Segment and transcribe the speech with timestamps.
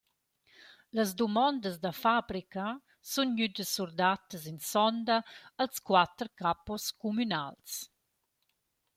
[0.97, 2.65] Las dumondas da fabrica
[3.11, 5.17] sun gnüdas surdattas in sonda
[5.61, 7.71] als quatter capos cumünals.